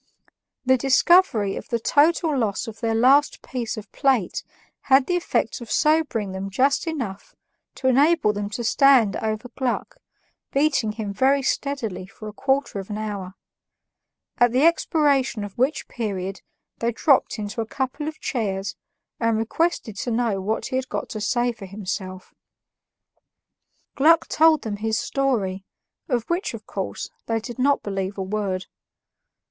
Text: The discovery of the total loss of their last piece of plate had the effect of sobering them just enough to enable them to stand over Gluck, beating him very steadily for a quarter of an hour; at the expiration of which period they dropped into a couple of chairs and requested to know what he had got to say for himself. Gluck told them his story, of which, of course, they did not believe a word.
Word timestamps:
The 0.65 0.77
discovery 0.77 1.55
of 1.55 1.69
the 1.69 1.79
total 1.79 2.35
loss 2.35 2.65
of 2.65 2.79
their 2.79 2.95
last 2.95 3.43
piece 3.43 3.77
of 3.77 3.91
plate 3.91 4.43
had 4.89 5.05
the 5.05 5.15
effect 5.15 5.61
of 5.61 5.69
sobering 5.71 6.31
them 6.31 6.49
just 6.49 6.87
enough 6.87 7.35
to 7.75 7.87
enable 7.87 8.33
them 8.33 8.49
to 8.49 8.63
stand 8.63 9.15
over 9.17 9.47
Gluck, 9.49 9.97
beating 10.51 10.93
him 10.93 11.13
very 11.13 11.43
steadily 11.43 12.07
for 12.07 12.27
a 12.27 12.33
quarter 12.33 12.79
of 12.79 12.89
an 12.89 12.97
hour; 12.97 13.35
at 14.39 14.51
the 14.51 14.65
expiration 14.65 15.43
of 15.43 15.55
which 15.59 15.87
period 15.87 16.41
they 16.79 16.91
dropped 16.91 17.37
into 17.37 17.61
a 17.61 17.67
couple 17.67 18.07
of 18.07 18.19
chairs 18.19 18.75
and 19.19 19.37
requested 19.37 19.95
to 19.97 20.09
know 20.09 20.41
what 20.41 20.65
he 20.65 20.77
had 20.77 20.89
got 20.89 21.09
to 21.09 21.21
say 21.21 21.51
for 21.51 21.67
himself. 21.67 22.33
Gluck 23.93 24.25
told 24.27 24.63
them 24.63 24.77
his 24.77 24.97
story, 24.97 25.63
of 26.09 26.27
which, 26.27 26.55
of 26.55 26.65
course, 26.65 27.11
they 27.27 27.39
did 27.39 27.59
not 27.59 27.83
believe 27.83 28.17
a 28.17 28.23
word. 28.23 28.65